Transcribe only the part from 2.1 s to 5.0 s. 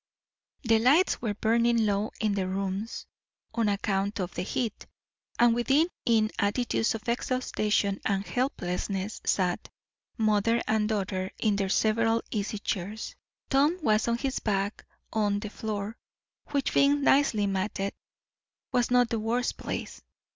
in the rooms, on account of the heat;